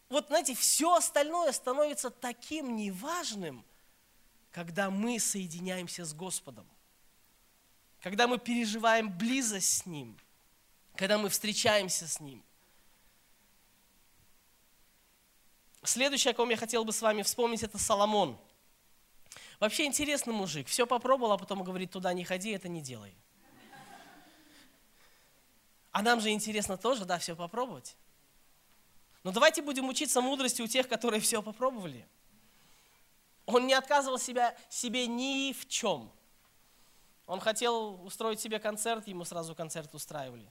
[0.08, 3.64] Вот, знаете, все остальное становится таким неважным,
[4.50, 6.66] когда мы соединяемся с Господом,
[8.00, 10.18] когда мы переживаем близость с Ним,
[10.96, 12.42] когда мы встречаемся с Ним.
[15.84, 18.38] Следующее, о ком я хотел бы с вами вспомнить, это Соломон.
[19.60, 20.68] Вообще интересный мужик.
[20.68, 23.14] Все попробовал, а потом говорит, туда не ходи, это не делай.
[25.92, 27.96] А нам же интересно тоже, да, все попробовать.
[29.24, 32.06] Но давайте будем учиться мудрости у тех, которые все попробовали.
[33.46, 36.10] Он не отказывал себя, себе ни в чем.
[37.26, 40.50] Он хотел устроить себе концерт, ему сразу концерт устраивали.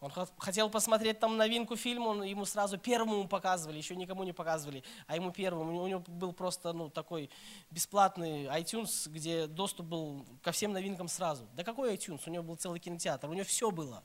[0.00, 4.84] Он хотел посмотреть там новинку фильма, он, ему сразу первому показывали, еще никому не показывали,
[5.08, 5.82] а ему первому.
[5.82, 7.30] У него был просто ну, такой
[7.70, 11.48] бесплатный iTunes, где доступ был ко всем новинкам сразу.
[11.54, 12.20] Да какой iTunes?
[12.26, 14.04] У него был целый кинотеатр, у него все было.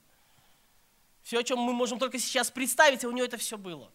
[1.24, 3.90] Все, о чем мы можем только сейчас представить, а у него это все было.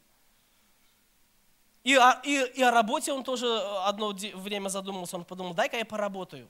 [1.84, 3.46] И о, и, и о работе он тоже
[3.84, 6.48] одно время задумался, он подумал, дай-ка я поработаю.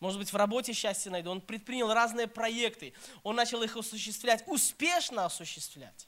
[0.00, 1.30] Может быть, в работе счастье найду.
[1.30, 2.92] Он предпринял разные проекты.
[3.22, 6.06] Он начал их осуществлять, успешно осуществлять.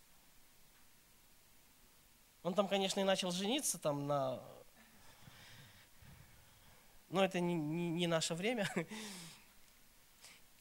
[2.42, 4.40] Он там, конечно, и начал жениться там на...
[7.09, 8.68] Но это не, не, не наше время.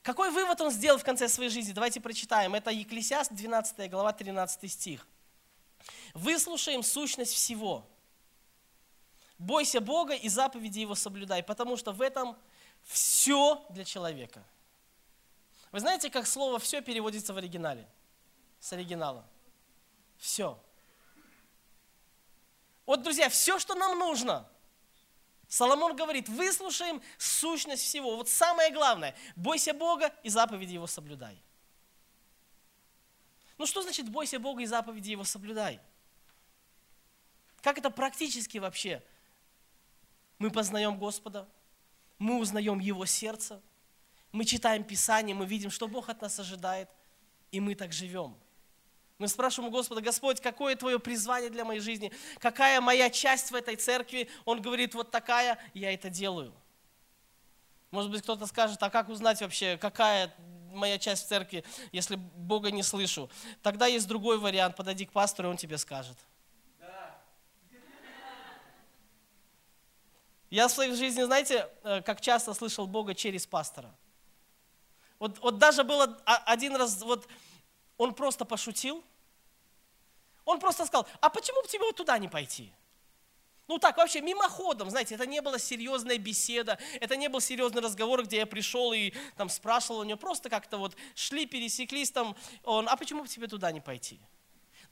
[0.08, 1.74] Какой вывод он сделал в конце своей жизни?
[1.74, 2.56] Давайте прочитаем.
[2.56, 5.06] Это Екклесиаст, 12 глава, 13 стих.
[6.14, 7.86] «Выслушаем сущность всего.
[9.38, 12.38] Бойся Бога и заповеди Его соблюдай, потому что в этом
[12.84, 14.42] все для человека».
[15.74, 17.86] Вы знаете, как слово «все» переводится в оригинале?
[18.62, 19.26] С оригинала.
[20.18, 20.58] Все.
[22.86, 24.48] Вот, друзья, все, что нам нужно–
[25.48, 28.18] Соломон говорит, выслушаем сущность всего.
[28.18, 31.42] Вот самое главное, бойся Бога и заповеди Его соблюдай.
[33.58, 35.80] Ну что значит бойся Бога и заповеди Его соблюдай?
[37.62, 39.04] Как это практически вообще?
[40.38, 41.48] Мы познаем Господа,
[42.20, 43.62] мы узнаем Его сердце,
[44.32, 46.90] мы читаем Писание, мы видим, что Бог от нас ожидает,
[47.52, 48.38] и мы так живем–
[49.20, 52.12] мы спрашиваем у Господа, Господь, какое твое призвание для моей жизни?
[52.40, 54.30] Какая моя часть в этой церкви?
[54.46, 56.54] Он говорит, вот такая, я это делаю.
[57.90, 60.34] Может быть, кто-то скажет, а как узнать вообще, какая
[60.72, 63.30] моя часть в церкви, если Бога не слышу?
[63.64, 66.18] Тогда есть другой вариант, подойди к пастору, и он тебе скажет.
[70.50, 73.94] Я в своей жизни, знаете, э, как часто слышал Бога через пастора.
[75.20, 77.28] Вот, вот даже было один раз, вот
[77.98, 79.04] он просто пошутил.
[80.46, 82.72] Он просто сказал, а почему бы тебе вот туда не пойти?
[83.68, 88.24] Ну так, вообще, мимоходом, знаете, это не была серьезная беседа, это не был серьезный разговор,
[88.24, 92.88] где я пришел и там спрашивал у него, просто как-то вот шли, пересеклись там, он,
[92.88, 94.22] а почему бы тебе туда не пойти?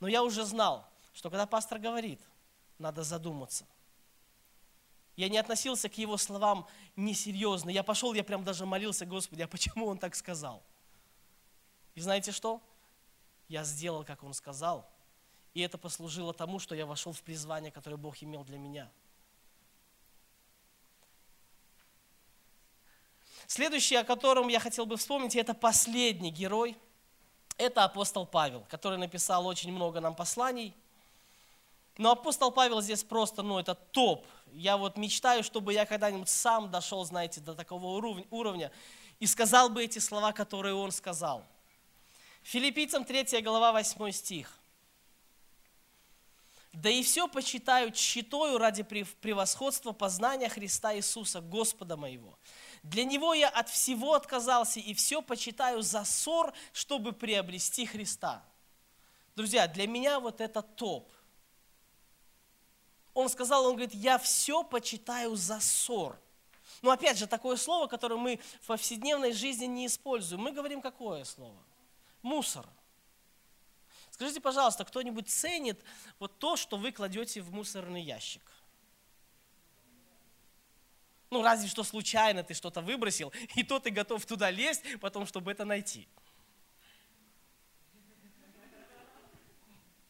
[0.02, 2.20] Но я уже знал, что когда пастор говорит,
[2.78, 3.66] надо задуматься.
[5.16, 7.70] Я не относился к его словам несерьезно.
[7.70, 10.62] Я пошел, я прям даже молился, Господи, а почему он так сказал?
[11.94, 12.62] И знаете что?
[13.48, 14.90] Я сделал, как Он сказал,
[15.54, 18.92] и это послужило тому, что я вошел в призвание, которое Бог имел для меня.
[23.48, 26.76] Следующий, о котором я хотел бы вспомнить, это последний герой.
[27.58, 30.76] Это апостол Павел, который написал очень много нам посланий.
[31.98, 34.26] Но апостол Павел здесь просто, ну, это топ.
[34.52, 37.86] Я вот мечтаю, чтобы я когда-нибудь сам дошел, знаете, до такого
[38.30, 38.72] уровня
[39.20, 41.46] и сказал бы эти слова, которые он сказал–
[42.46, 44.60] Филиппийцам 3 глава 8 стих.
[46.74, 52.38] «Да и все почитаю тщетою ради превосходства познания Христа Иисуса, Господа моего.
[52.84, 58.46] Для Него я от всего отказался и все почитаю за ссор, чтобы приобрести Христа».
[59.36, 61.12] Друзья, для меня вот это топ.
[63.16, 66.16] Он сказал, он говорит, я все почитаю за ссор.
[66.84, 70.44] Но опять же, такое слово, которое мы в повседневной жизни не используем.
[70.44, 71.58] Мы говорим какое слово?
[72.26, 72.66] Мусор.
[74.10, 75.80] Скажите, пожалуйста, кто-нибудь ценит
[76.18, 78.42] вот то, что вы кладете в мусорный ящик?
[81.30, 85.52] Ну, разве что случайно ты что-то выбросил, и то ты готов туда лезть, потом, чтобы
[85.52, 86.08] это найти.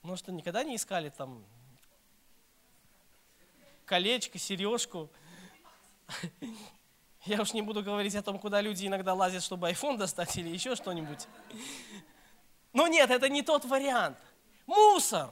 [0.01, 1.43] Ну что, никогда не искали там
[3.85, 5.09] колечко, сережку?
[7.25, 10.49] Я уж не буду говорить о том, куда люди иногда лазят, чтобы iPhone достать или
[10.49, 11.27] еще что-нибудь.
[12.71, 14.17] Но нет, это не тот вариант.
[14.67, 15.29] Мусор.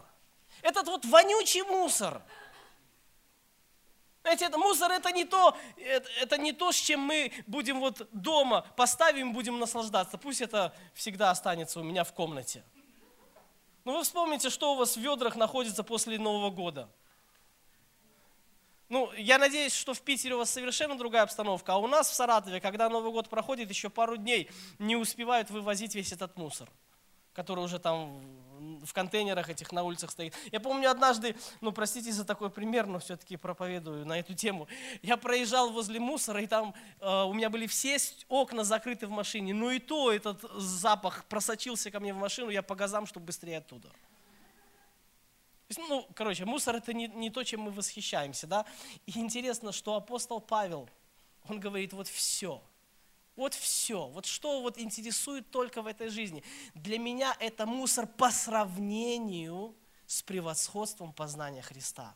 [0.61, 2.21] Этот вот вонючий мусор.
[4.23, 8.07] Знаете, это, мусор это не, то, это, это не то, с чем мы будем вот
[8.13, 10.17] дома поставим, будем наслаждаться.
[10.17, 12.63] Пусть это всегда останется у меня в комнате.
[13.83, 16.89] Ну вы вспомните, что у вас в ведрах находится после Нового года.
[18.93, 22.13] Ну, я надеюсь, что в Питере у вас совершенно другая обстановка, а у нас в
[22.13, 26.69] Саратове, когда Новый год проходит, еще пару дней не успевают вывозить весь этот мусор
[27.33, 28.21] который уже там
[28.85, 30.35] в контейнерах этих на улицах стоит.
[30.51, 34.67] Я помню однажды, ну простите за такой пример, но все-таки проповедую на эту тему.
[35.01, 37.97] Я проезжал возле мусора, и там э, у меня были все
[38.29, 39.51] окна закрыты в машине.
[39.55, 43.57] Ну и то этот запах просочился ко мне в машину, я по газам, чтобы быстрее
[43.57, 43.89] оттуда.
[45.77, 48.65] Ну, короче, мусор это не, не то, чем мы восхищаемся, да.
[49.05, 50.89] И интересно, что апостол Павел,
[51.47, 52.61] он говорит, вот все–
[53.35, 54.07] вот все.
[54.07, 56.43] Вот что вот интересует только в этой жизни.
[56.75, 62.15] Для меня это мусор по сравнению с превосходством познания Христа.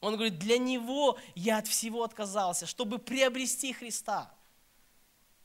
[0.00, 4.32] Он говорит, для него я от всего отказался, чтобы приобрести Христа.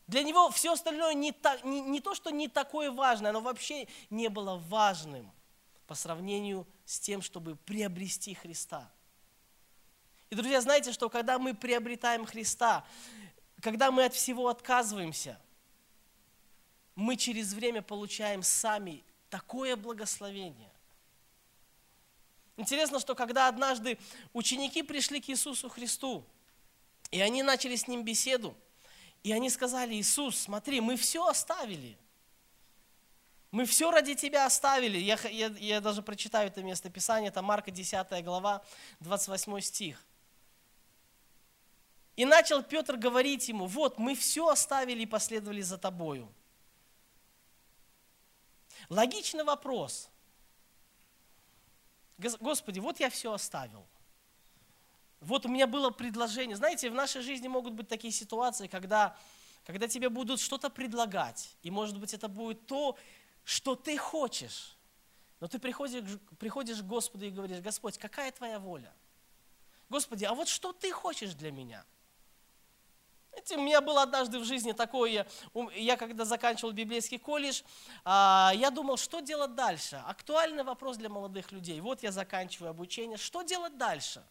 [0.05, 3.87] Для него все остальное не, та, не, не то, что не такое важное, оно вообще
[4.09, 5.31] не было важным
[5.89, 8.91] по сравнению с тем, чтобы приобрести Христа.
[10.29, 12.85] И, друзья, знаете, что когда мы приобретаем Христа,
[13.59, 15.41] когда мы от всего отказываемся,
[16.93, 20.71] мы через время получаем сами такое благословение.
[22.55, 23.97] Интересно, что когда однажды
[24.31, 26.23] ученики пришли к Иисусу Христу,
[27.09, 28.55] и они начали с Ним беседу,
[29.23, 31.97] и они сказали, Иисус, смотри, мы все оставили.
[33.51, 34.97] Мы все ради Тебя оставили.
[34.97, 38.63] Я, я, я даже прочитаю это место Писания, это Марка 10 глава,
[38.99, 40.05] 28 стих.
[42.15, 46.31] И начал Петр говорить ему, вот, мы все оставили и последовали за тобою.
[48.89, 50.09] Логичный вопрос.
[52.17, 53.87] Господи, вот я все оставил.
[55.21, 56.55] Вот у меня было предложение.
[56.55, 59.17] Знаете, в нашей жизни могут быть такие ситуации, когда,
[59.65, 61.55] когда тебе будут что-то предлагать.
[61.61, 62.97] И может быть это будет то,
[63.49, 64.77] что ты хочешь.
[65.39, 66.03] Но ты приходишь,
[66.37, 68.93] приходишь к Господу и говоришь, Господь, какая твоя воля?
[69.89, 71.83] Господи, а вот что ты хочешь для меня?
[73.31, 75.25] Знаете, у меня было однажды в жизни такое,
[75.75, 77.63] я когда заканчивал библейский колледж,
[78.05, 79.99] а, я думал, что делать дальше.
[80.05, 81.81] Актуальный вопрос для молодых людей.
[81.81, 84.23] Вот я заканчиваю обучение, что делать дальше?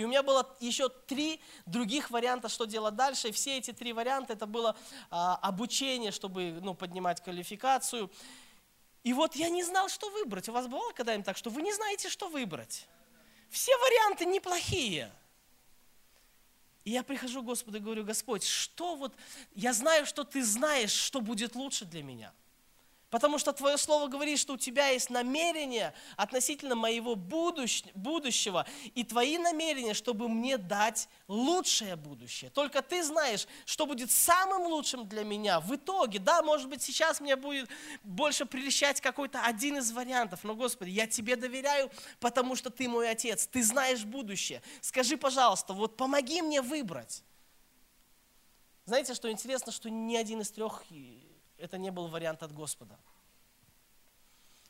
[0.00, 3.28] И у меня было еще три других варианта, что делать дальше.
[3.28, 4.74] И все эти три варианта, это было
[5.10, 8.10] а, обучение, чтобы ну, поднимать квалификацию.
[9.04, 10.48] И вот я не знал, что выбрать.
[10.48, 12.86] У вас бывало когда-нибудь так, что вы не знаете, что выбрать?
[13.50, 15.12] Все варианты неплохие.
[16.84, 19.14] И я прихожу к Господу и говорю, Господь, что вот,
[19.54, 22.32] я знаю, что Ты знаешь, что будет лучше для меня.
[23.10, 29.36] Потому что Твое Слово говорит, что у Тебя есть намерение относительно моего будущего и Твои
[29.36, 32.50] намерения, чтобы мне дать лучшее будущее.
[32.50, 36.20] Только Ты знаешь, что будет самым лучшим для меня в итоге.
[36.20, 37.68] Да, может быть, сейчас мне будет
[38.04, 40.44] больше прельщать какой-то один из вариантов.
[40.44, 43.48] Но, Господи, я Тебе доверяю, потому что Ты мой Отец.
[43.48, 44.62] Ты знаешь будущее.
[44.80, 47.24] Скажи, пожалуйста, вот помоги мне выбрать.
[48.84, 50.84] Знаете, что интересно, что ни один из трех
[51.60, 52.98] это не был вариант от Господа.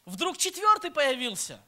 [0.04, 1.60] Вдруг четвертый появился.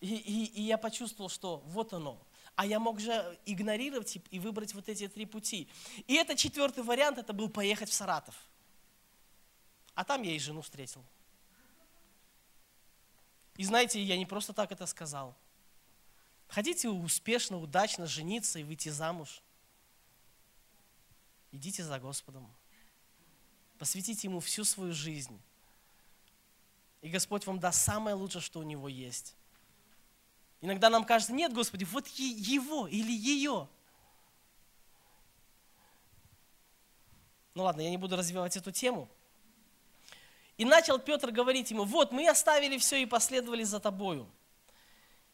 [0.00, 2.20] И, и, и я почувствовал, что вот оно.
[2.54, 5.68] А я мог же игнорировать и выбрать вот эти три пути.
[6.06, 8.34] И этот четвертый вариант, это был поехать в Саратов.
[9.94, 11.04] А там я и жену встретил.
[13.56, 15.36] И знаете, я не просто так это сказал.
[16.48, 19.42] Хотите успешно, удачно жениться и выйти замуж?
[21.52, 22.50] Идите за Господом.
[23.78, 25.40] Посвятите Ему всю свою жизнь.
[27.00, 29.36] И Господь вам даст самое лучшее, что у Него есть.
[30.60, 33.68] Иногда нам кажется, нет, Господи, вот его или ее.
[37.54, 39.08] Ну ладно, я не буду развивать эту тему.
[40.56, 44.28] И начал Петр говорить ему, вот мы оставили все и последовали за тобою.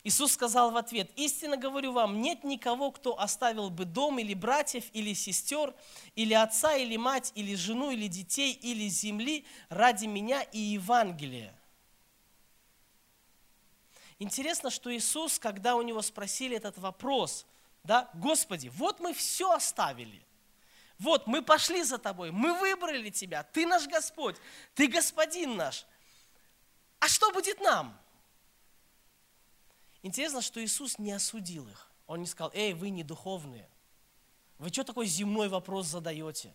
[0.04, 4.84] Иисус сказал в ответ, истинно говорю вам, нет никого, кто оставил бы дом или братьев,
[4.92, 5.74] или сестер,
[6.14, 11.58] или отца, или мать, или жену, или детей, или земли ради меня и Евангелия.
[14.18, 17.46] Интересно, что Иисус, когда у него спросили этот вопрос,
[17.82, 20.22] да, Господи, вот мы все оставили,
[20.98, 24.36] вот мы пошли за Тобой, мы выбрали Тебя, Ты наш Господь,
[24.74, 25.86] Ты Господин наш,
[27.00, 27.98] а что будет нам?
[30.04, 31.90] Интересно, что Иисус не осудил их.
[32.06, 33.66] Он не сказал, эй, вы не духовные.
[34.58, 36.52] Вы что такой земной вопрос задаете?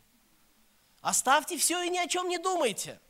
[1.02, 3.02] Оставьте все и ни о чем не думайте.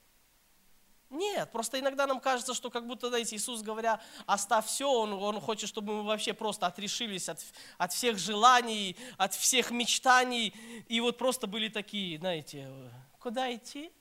[1.10, 5.42] Нет, просто иногда нам кажется, что как будто, знаете, Иисус, говоря, оставь все, Он, он
[5.42, 7.44] хочет, чтобы мы вообще просто отрешились от,
[7.78, 10.54] от всех желаний, от всех мечтаний,
[10.88, 12.72] и вот просто были такие, знаете,
[13.20, 13.92] куда идти?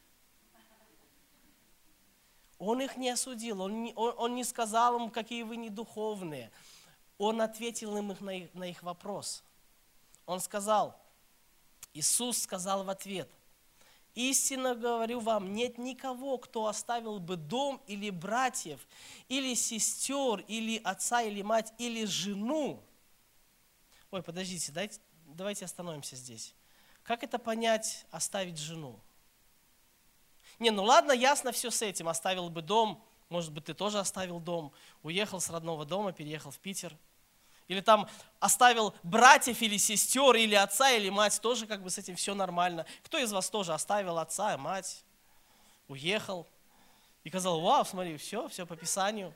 [2.59, 6.51] Он их не осудил, он не, он, он не сказал им, какие вы не духовные.
[7.17, 9.45] Он ответил им на их, на их вопрос.
[10.27, 11.01] Он сказал,
[11.95, 13.31] Иисус сказал в ответ,
[14.19, 18.81] Истинно говорю вам, нет никого, кто оставил бы дом или братьев,
[19.29, 22.83] или сестер, или отца, или мать, или жену.
[24.11, 26.53] Ой, подождите, дайте, давайте остановимся здесь.
[27.05, 28.99] Как это понять, оставить жену?
[30.59, 32.09] Не, ну ладно, ясно все с этим.
[32.09, 36.59] Оставил бы дом, может быть, ты тоже оставил дом, уехал с родного дома, переехал в
[36.59, 36.97] Питер.
[37.69, 38.09] Или там
[38.41, 42.87] оставил братьев или сестер, или отца, или мать, тоже как бы с этим все нормально.
[43.03, 45.05] Кто из вас тоже оставил отца мать,
[45.87, 46.47] уехал
[47.25, 49.35] и сказал, вау, смотри, все, все по Писанию.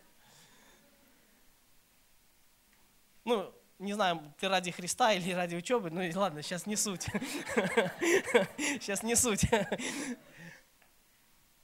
[3.25, 7.03] Ну, не знаю, ты ради Христа или ради учебы, ну ладно, сейчас не суть.
[8.57, 9.45] Сейчас не суть.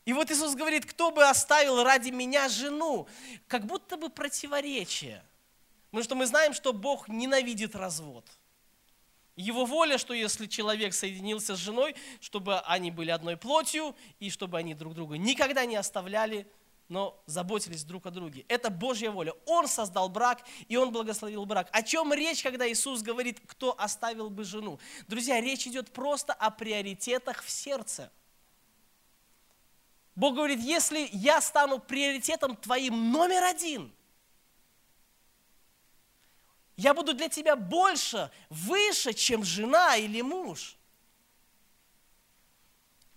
[0.08, 3.06] И вот Иисус говорит, кто бы оставил ради меня жену,
[3.46, 5.22] как будто бы противоречие.
[5.90, 8.24] Потому что мы знаем, что Бог ненавидит развод.
[9.36, 14.56] Его воля, что если человек соединился с женой, чтобы они были одной плотью, и чтобы
[14.56, 16.50] они друг друга никогда не оставляли,
[16.88, 18.46] но заботились друг о друге.
[18.48, 19.34] Это Божья воля.
[19.44, 21.68] Он создал брак, и Он благословил брак.
[21.70, 24.80] О чем речь, когда Иисус говорит, кто оставил бы жену?
[25.06, 28.10] Друзья, речь идет просто о приоритетах в сердце.
[30.18, 33.94] Бог говорит, если я стану приоритетом твоим номер один,
[36.76, 40.76] я буду для тебя больше, выше, чем жена или муж.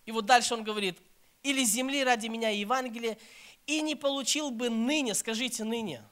[0.05, 0.99] И вот дальше он говорит,
[1.41, 3.17] или земли ради меня Евангелие,
[3.65, 6.03] и не получил бы ныне, скажите ныне,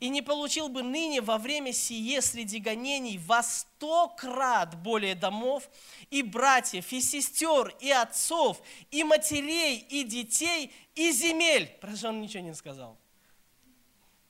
[0.00, 5.68] и не получил бы ныне во время сие среди гонений во сто крат более домов,
[6.10, 11.68] и братьев, и сестер, и отцов, и матерей, и детей, и земель.
[11.80, 12.96] Про жену ничего не сказал.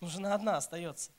[0.00, 1.12] Ну, жена одна остается.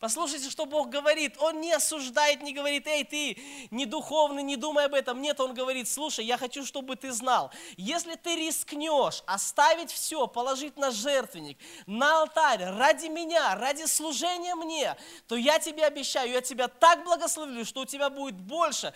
[0.00, 1.36] Послушайте, что Бог говорит.
[1.38, 3.38] Он не осуждает, не говорит, эй, ты
[3.70, 5.20] не духовный, не думай об этом.
[5.20, 10.76] Нет, Он говорит, слушай, я хочу, чтобы ты знал, если ты рискнешь оставить все, положить
[10.76, 14.96] на жертвенник, на алтарь, ради меня, ради служения мне,
[15.26, 18.94] то я тебе обещаю, я тебя так благословлю, что у тебя будет больше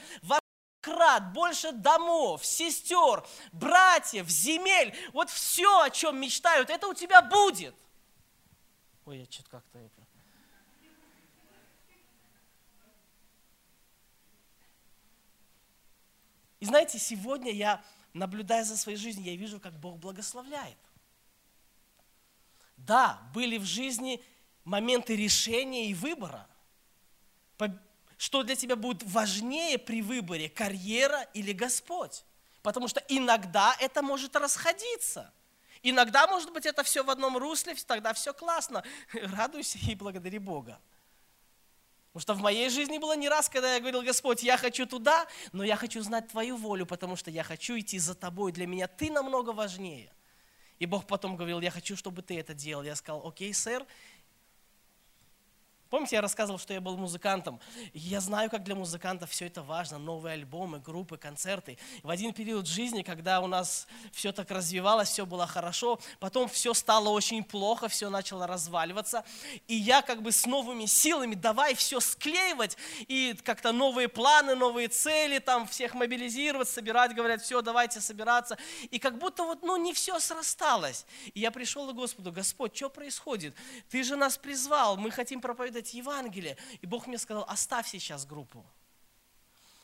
[0.82, 4.94] крат, больше домов, сестер, братьев, земель.
[5.12, 7.74] Вот все, о чем мечтают, это у тебя будет.
[9.06, 10.02] Ой, я что-то как-то это...
[16.62, 17.82] И знаете, сегодня я,
[18.12, 20.78] наблюдая за своей жизнью, я вижу, как Бог благословляет.
[22.76, 24.22] Да, были в жизни
[24.62, 26.46] моменты решения и выбора.
[28.16, 32.24] Что для тебя будет важнее при выборе, карьера или Господь?
[32.62, 35.32] Потому что иногда это может расходиться.
[35.82, 38.84] Иногда, может быть, это все в одном русле, тогда все классно.
[39.12, 40.80] Радуйся и благодари Бога.
[42.12, 45.26] Потому что в моей жизни было не раз, когда я говорил, Господь, я хочу туда,
[45.52, 48.52] но я хочу знать Твою волю, потому что я хочу идти за Тобой.
[48.52, 50.12] Для меня Ты намного важнее.
[50.78, 52.82] И Бог потом говорил, я хочу, чтобы ты это делал.
[52.82, 53.86] Я сказал, окей, сэр,
[55.92, 57.60] Помните, я рассказывал, что я был музыкантом.
[57.92, 59.98] Я знаю, как для музыкантов все это важно.
[59.98, 61.76] Новые альбомы, группы, концерты.
[62.02, 66.72] В один период жизни, когда у нас все так развивалось, все было хорошо, потом все
[66.72, 69.22] стало очень плохо, все начало разваливаться.
[69.68, 74.88] И я как бы с новыми силами, давай все склеивать, и как-то новые планы, новые
[74.88, 78.56] цели, там всех мобилизировать, собирать, говорят, все, давайте собираться.
[78.90, 81.04] И как будто вот, ну, не все срасталось.
[81.34, 83.54] И я пришел к Господу, Господь, что происходит?
[83.90, 86.56] Ты же нас призвал, мы хотим проповедовать проповедовать Евангелие.
[86.80, 88.64] И Бог мне сказал, оставь сейчас группу.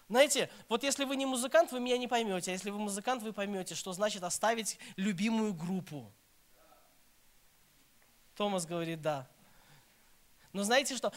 [0.08, 2.50] Знаете, вот если вы не музыкант, вы меня не поймете.
[2.50, 6.10] А если вы музыкант, вы поймете, что значит оставить любимую группу.
[8.34, 9.28] Томас говорит, да.
[10.54, 11.12] Но знаете что?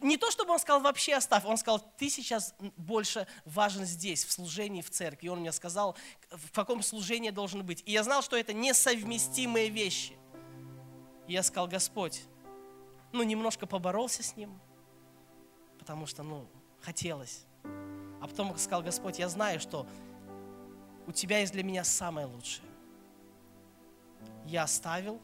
[0.00, 4.30] Не то, чтобы он сказал вообще оставь, он сказал, ты сейчас больше важен здесь, в
[4.30, 5.26] служении, в церкви.
[5.26, 5.96] И он мне сказал,
[6.30, 7.82] в каком служении должен быть.
[7.84, 10.16] И я знал, что это несовместимые вещи.
[11.26, 12.22] И я сказал, Господь,
[13.12, 14.58] ну, немножко поборолся с ним,
[15.78, 16.46] потому что, ну,
[16.80, 17.46] хотелось.
[18.20, 19.86] А потом сказал, Господь, я знаю, что
[21.06, 22.68] у Тебя есть для меня самое лучшее.
[24.46, 25.20] Я оставил,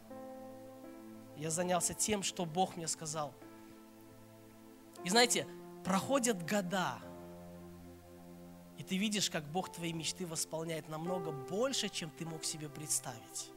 [1.37, 3.33] я занялся тем, что Бог мне сказал.
[5.05, 5.47] И знаете,
[5.85, 6.99] проходят года,
[8.79, 13.52] и ты видишь, как Бог твои мечты восполняет намного больше, чем ты мог себе представить.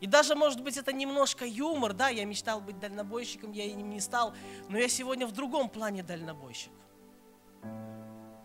[0.00, 4.00] И даже, может быть, это немножко юмор, да, я мечтал быть дальнобойщиком, я им не
[4.00, 4.34] стал,
[4.68, 6.72] но я сегодня в другом плане дальнобойщик.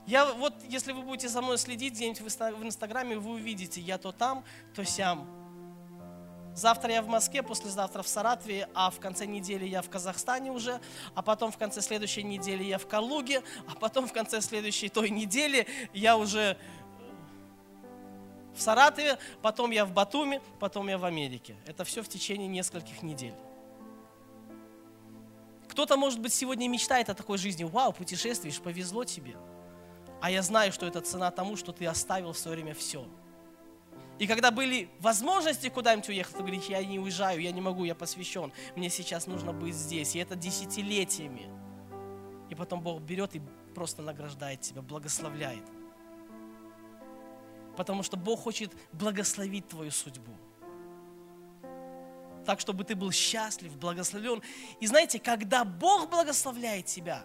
[0.05, 4.11] Я вот, если вы будете за мной следить где-нибудь в Инстаграме, вы увидите, я то
[4.11, 4.43] там,
[4.73, 5.39] то сям.
[6.55, 10.81] Завтра я в Москве, послезавтра в Саратове, а в конце недели я в Казахстане уже,
[11.15, 15.09] а потом в конце следующей недели я в Калуге, а потом в конце следующей той
[15.09, 16.57] недели я уже
[18.55, 21.55] в Саратове, потом я в Батуми, потом я в Америке.
[21.65, 23.33] Это все в течение нескольких недель.
[25.69, 27.63] Кто-то, может быть, сегодня мечтает о такой жизни.
[27.63, 29.35] Вау, путешествуешь, повезло тебе.
[30.21, 33.07] А я знаю, что это цена тому, что ты оставил в свое время все.
[34.17, 37.95] И когда были возможности куда-нибудь уехать, ты говоришь, я не уезжаю, я не могу, я
[37.95, 38.51] посвящен.
[38.75, 40.15] Мне сейчас нужно быть здесь.
[40.15, 41.47] И это десятилетиями.
[42.49, 43.41] И потом Бог берет и
[43.73, 45.63] просто награждает тебя, благословляет
[47.79, 50.33] потому что Бог хочет благословить твою судьбу.
[52.45, 54.43] Так, чтобы ты был счастлив, благословлен.
[54.81, 57.23] И знаете, когда Бог благословляет тебя,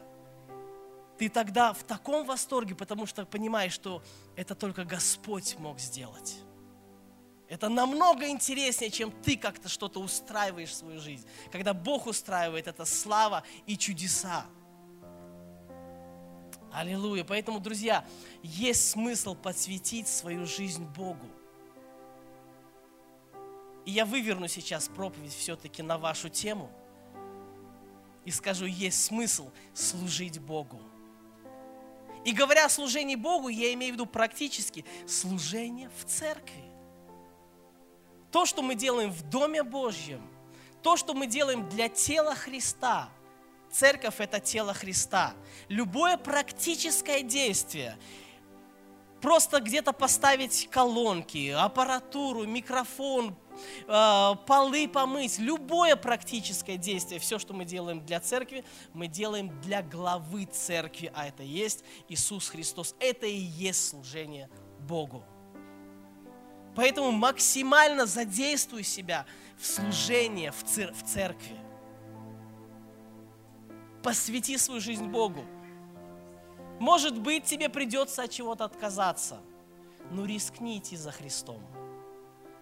[1.18, 4.00] ты тогда в таком восторге, потому что понимаешь, что
[4.36, 6.36] это только Господь мог сделать.
[7.48, 11.26] Это намного интереснее, чем ты как-то что-то устраиваешь в свою жизнь.
[11.50, 14.46] Когда Бог устраивает, это слава и чудеса.
[16.74, 17.22] Аллилуйя.
[17.22, 18.04] Поэтому, друзья,
[18.42, 21.26] есть смысл посвятить свою жизнь Богу.
[23.84, 26.68] И я выверну сейчас проповедь все-таки на вашу тему
[28.24, 30.80] и скажу, есть смысл служить Богу.
[32.24, 36.64] И говоря о служении Богу, я имею в виду практически служение в церкви.
[38.32, 40.22] То, что мы делаем в Доме Божьем,
[40.82, 43.10] то, что мы делаем для тела Христа–
[43.74, 45.34] Церковь– это тело Христа.
[45.68, 47.98] Любое практическое действие,
[49.20, 53.34] просто где-то поставить колонки, аппаратуру, микрофон,
[53.88, 59.82] э, полы помыть, любое практическое действие, все, что мы делаем для церкви, мы делаем для
[59.82, 62.94] главы церкви, а это есть Иисус Христос.
[63.00, 64.48] Это и есть служение
[64.78, 65.24] Богу.
[66.76, 69.26] Поэтому максимально задействуй себя
[69.58, 71.63] в служение в церкви
[74.04, 75.44] посвяти свою жизнь Богу.
[76.78, 79.40] Может быть, тебе придется от чего-то отказаться,
[80.10, 81.62] но рискни идти за Христом.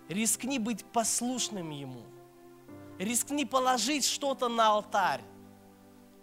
[0.09, 2.05] Рискни быть послушным Ему.
[2.99, 5.23] Рискни положить что-то на алтарь.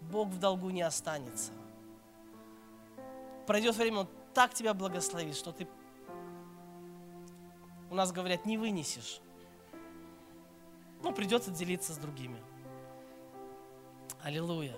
[0.02, 1.52] Бог в долгу не останется.
[3.46, 5.68] Пройдет время, Он так тебя благословит, что ты,
[7.90, 9.20] у нас говорят, не вынесешь.
[11.04, 12.42] Ну, придется делиться с другими.
[14.24, 14.74] Аллилуйя.